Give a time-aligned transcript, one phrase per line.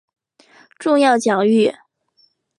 [0.79, 1.71] 重要奖誉